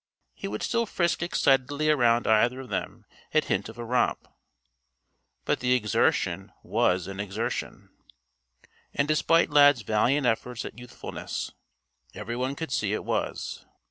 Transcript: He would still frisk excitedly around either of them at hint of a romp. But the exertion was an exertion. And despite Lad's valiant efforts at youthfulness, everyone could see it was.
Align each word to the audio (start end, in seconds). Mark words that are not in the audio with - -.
He 0.33 0.47
would 0.47 0.63
still 0.63 0.87
frisk 0.87 1.21
excitedly 1.21 1.91
around 1.91 2.25
either 2.25 2.61
of 2.61 2.69
them 2.69 3.05
at 3.35 3.43
hint 3.45 3.69
of 3.69 3.77
a 3.77 3.85
romp. 3.85 4.27
But 5.45 5.59
the 5.59 5.73
exertion 5.73 6.51
was 6.63 7.05
an 7.05 7.19
exertion. 7.19 7.89
And 8.95 9.07
despite 9.07 9.51
Lad's 9.51 9.83
valiant 9.83 10.25
efforts 10.25 10.65
at 10.65 10.79
youthfulness, 10.79 11.51
everyone 12.15 12.55
could 12.55 12.71
see 12.71 12.93
it 12.93 13.05
was. 13.05 13.63